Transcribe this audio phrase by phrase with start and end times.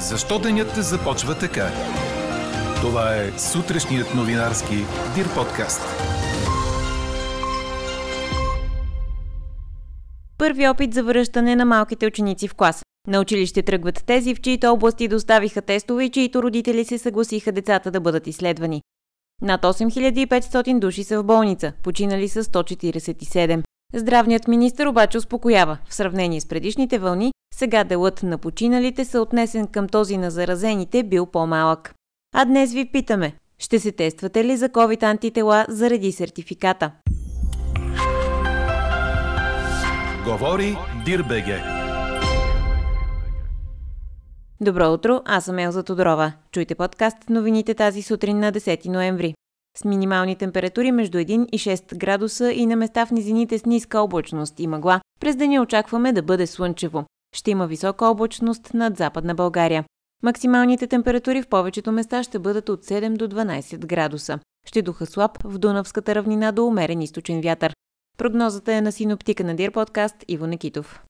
[0.00, 1.70] Защо денят започва така?
[2.80, 4.74] Това е сутрешният новинарски
[5.14, 5.80] Дир подкаст.
[10.38, 12.82] Първи опит за връщане на малките ученици в клас.
[13.08, 17.90] На училище тръгват тези, в чието области доставиха тестове и чието родители се съгласиха децата
[17.90, 18.82] да бъдат изследвани.
[19.42, 23.62] Над 8500 души са в болница, починали са 147.
[23.94, 25.78] Здравният министр обаче успокоява.
[25.88, 31.02] В сравнение с предишните вълни, сега делът на починалите са отнесен към този на заразените
[31.02, 31.94] бил по-малък.
[32.34, 36.92] А днес ви питаме, ще се тествате ли за COVID антитела заради сертификата?
[40.24, 41.62] Говори Дирбеге.
[44.60, 46.32] Добро утро, аз съм Елза Тодорова.
[46.52, 49.34] Чуйте подкаст новините тази сутрин на 10 ноември.
[49.78, 54.00] С минимални температури между 1 и 6 градуса и на места в низините с ниска
[54.00, 57.04] облачност и мъгла, през деня очакваме да бъде слънчево.
[57.36, 59.84] Ще има висока облачност над Западна България.
[60.22, 64.38] Максималните температури в повечето места ще бъдат от 7 до 12 градуса.
[64.66, 67.74] Ще духа слаб в Дунавската равнина до умерен източен вятър.
[68.18, 71.02] Прогнозата е на синоптика на Дир подкаст Иво Некитов.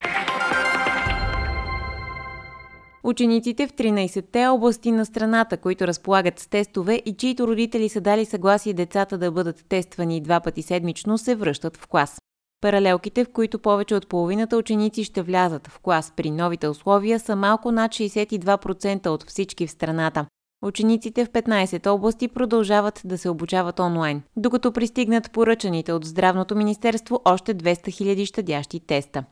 [3.04, 8.24] Учениците в 13-те области на страната, които разполагат с тестове и чието родители са дали
[8.24, 12.20] съгласие децата да бъдат тествани два пъти седмично, се връщат в клас.
[12.60, 17.36] Паралелките, в които повече от половината ученици ще влязат в клас при новите условия, са
[17.36, 20.26] малко над 62% от всички в страната.
[20.62, 27.20] Учениците в 15 области продължават да се обучават онлайн, докато пристигнат поръчаните от Здравното министерство
[27.24, 29.24] още 200 000 щадящи теста.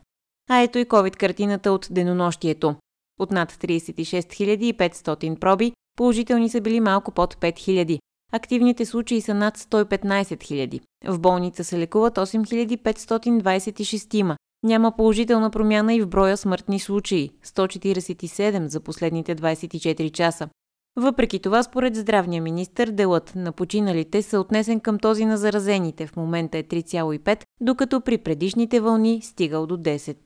[0.49, 2.75] А ето и COVID-картината от денонощието.
[3.19, 7.99] От над 36 500 проби, положителни са били малко под 5 000.
[8.31, 10.79] Активните случаи са над 115 000.
[11.07, 14.35] В болница се лекуват 8526.
[14.63, 20.49] Няма положителна промяна и в броя смъртни случаи– 147 за последните 24 часа.
[20.95, 26.07] Въпреки това, според здравния министр, делът на починалите са отнесен към този на заразените.
[26.07, 30.17] В момента е 3,5, докато при предишните вълни стигал до 10.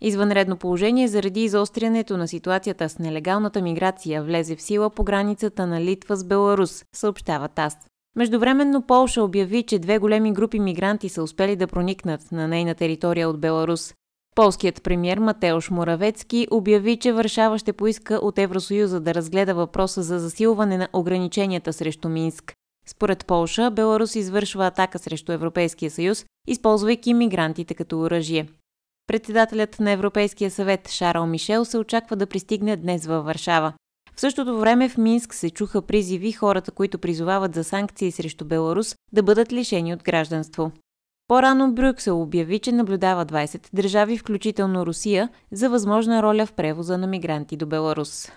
[0.00, 5.80] Извънредно положение заради изострянето на ситуацията с нелегалната миграция влезе в сила по границата на
[5.80, 7.76] Литва с Беларус, съобщава ТАС.
[8.16, 13.28] Междувременно Полша обяви, че две големи групи мигранти са успели да проникнат на нейна територия
[13.28, 13.94] от Беларус.
[14.34, 20.18] Полският премьер Матеош Моравецки обяви, че Варшава ще поиска от Евросоюза да разгледа въпроса за
[20.18, 22.54] засилване на ограниченията срещу Минск.
[22.86, 28.46] Според Полша, Беларус извършва атака срещу Европейския съюз, използвайки мигрантите като оръжие.
[29.10, 33.72] Председателят на Европейския съвет Шарл Мишел се очаква да пристигне днес във Варшава.
[34.14, 38.94] В същото време в Минск се чуха призиви хората, които призовават за санкции срещу Беларус,
[39.12, 40.72] да бъдат лишени от гражданство.
[41.28, 47.06] По-рано Брюксел обяви, че наблюдава 20 държави, включително Русия, за възможна роля в превоза на
[47.06, 48.32] мигранти до Беларус.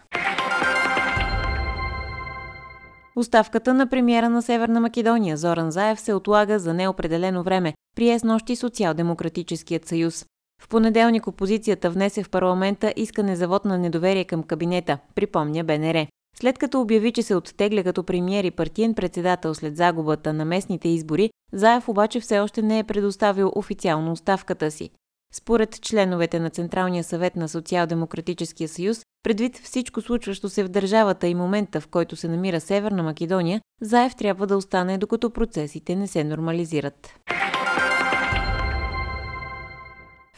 [3.15, 8.23] Оставката на премиера на Северна Македония Зоран Заев се отлага за неопределено време, прие с
[8.23, 10.25] нощи Социал-демократическият съюз.
[10.63, 16.07] В понеделник опозицията внесе в парламента искане за вод на недоверие към кабинета, припомня БНР.
[16.39, 20.89] След като обяви, че се оттегля като премиер и партиен председател след загубата на местните
[20.89, 24.89] избори, Заев обаче все още не е предоставил официално оставката си.
[25.33, 31.35] Според членовете на Централния съвет на Социал-демократическия съюз, предвид всичко случващо се в държавата и
[31.35, 36.23] момента, в който се намира Северна Македония, Заев трябва да остане докато процесите не се
[36.23, 37.15] нормализират.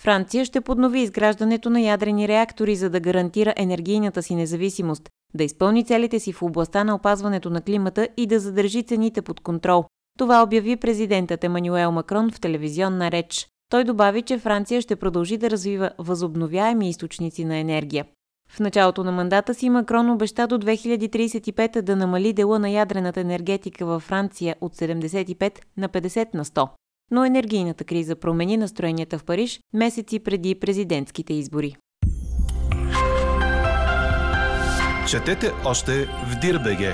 [0.05, 5.85] Франция ще поднови изграждането на ядрени реактори, за да гарантира енергийната си независимост, да изпълни
[5.85, 9.85] целите си в областта на опазването на климата и да задържи цените под контрол.
[10.19, 13.47] Това обяви президентът Емануел Макрон в телевизионна реч.
[13.71, 18.05] Той добави, че Франция ще продължи да развива възобновяеми източници на енергия.
[18.49, 23.85] В началото на мандата си Макрон обеща до 2035 да намали дела на ядрената енергетика
[23.85, 26.69] във Франция от 75 на 50 на 100
[27.11, 31.75] но енергийната криза промени настроенията в Париж месеци преди президентските избори.
[35.09, 36.93] Четете още в Дирбеге.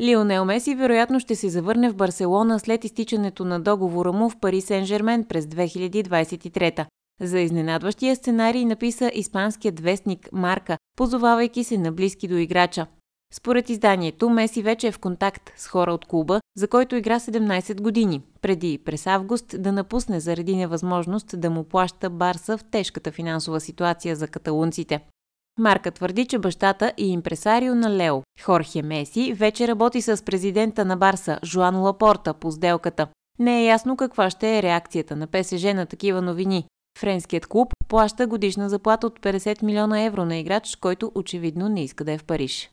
[0.00, 4.60] Лионел Меси вероятно ще се завърне в Барселона след изтичането на договора му в Пари
[4.60, 6.86] Сен-Жермен през 2023.
[7.20, 12.86] За изненадващия сценарий написа испанският вестник Марка, позовавайки се на близки до играча.
[13.32, 17.80] Според изданието, Меси вече е в контакт с хора от клуба, за който игра 17
[17.80, 23.60] години, преди през август да напусне заради невъзможност да му плаща Барса в тежката финансова
[23.60, 25.00] ситуация за каталунците.
[25.58, 30.96] Марка твърди, че бащата и импресарио на Лео, Хорхе Меси, вече работи с президента на
[30.96, 33.06] Барса, Жуан Лапорта, по сделката.
[33.38, 36.66] Не е ясно каква ще е реакцията на ПСЖ на такива новини.
[36.98, 42.04] Френският клуб плаща годишна заплата от 50 милиона евро на играч, който очевидно не иска
[42.04, 42.70] да е в Париж.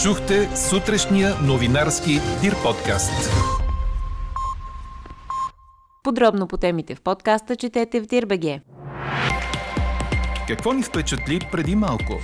[0.00, 3.30] Чухте сутрешния новинарски Дир подкаст.
[6.02, 8.60] Подробно по темите в подкаста четете в Дирбеге.
[10.48, 12.20] Какво ни впечатли преди малко?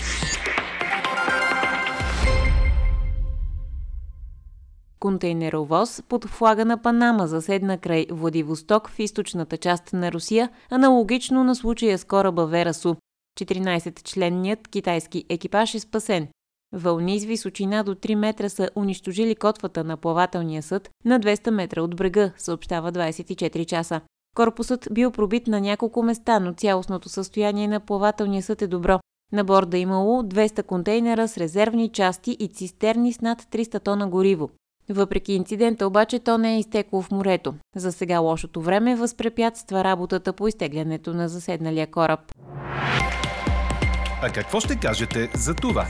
[5.00, 11.54] Контейнеровоз под флага на Панама заседна край Владивосток в източната част на Русия, аналогично на
[11.54, 12.96] случая с кораба Верасу.
[13.40, 16.28] 14-членният китайски екипаж е спасен.
[16.72, 21.82] Вълни с височина до 3 метра са унищожили котвата на плавателния съд на 200 метра
[21.82, 24.00] от брега, съобщава 24 часа.
[24.36, 29.00] Корпусът бил пробит на няколко места, но цялостното състояние на плавателния съд е добро.
[29.32, 34.50] На борда имало 200 контейнера с резервни части и цистерни с над 300 тона гориво.
[34.90, 37.54] Въпреки инцидента обаче то не е изтекло в морето.
[37.76, 42.20] За сега лошото време възпрепятства работата по изтеглянето на заседналия кораб.
[44.22, 45.86] А какво ще кажете за това?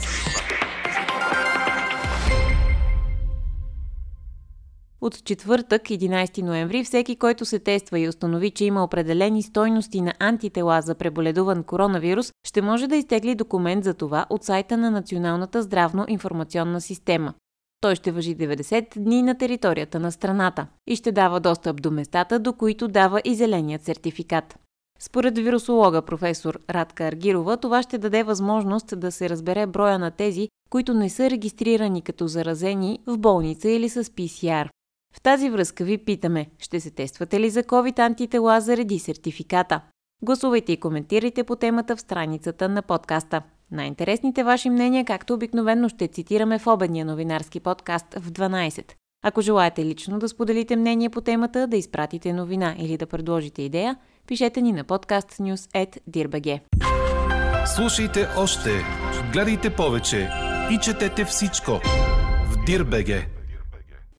[5.00, 10.12] От четвъртък, 11 ноември, всеки, който се тества и установи, че има определени стойности на
[10.18, 15.62] антитела за преболедуван коронавирус, ще може да изтегли документ за това от сайта на Националната
[15.62, 17.34] здравно-информационна система.
[17.80, 22.38] Той ще въжи 90 дни на територията на страната и ще дава достъп до местата,
[22.38, 24.58] до които дава и зеленият сертификат.
[25.00, 30.48] Според вирусолога професор Радка Аргирова, това ще даде възможност да се разбере броя на тези,
[30.70, 34.68] които не са регистрирани като заразени в болница или с ПСР.
[35.18, 39.80] В тази връзка ви питаме, ще се тествате ли за COVID антитела заради сертификата?
[40.22, 43.42] Гласувайте и коментирайте по темата в страницата на подкаста.
[43.70, 48.92] Най-интересните ваши мнения, както обикновено, ще цитираме в обедния новинарски подкаст в 12.
[49.24, 53.96] Ако желаете лично да споделите мнение по темата, да изпратите новина или да предложите идея,
[54.26, 56.60] пишете ни на podcastnews.dirbg.
[57.76, 58.70] Слушайте още,
[59.32, 60.30] гледайте повече
[60.70, 61.72] и четете всичко
[62.50, 63.37] в Дирбеге.